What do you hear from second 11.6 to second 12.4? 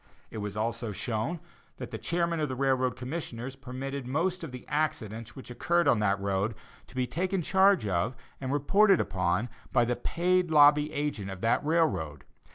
railroad.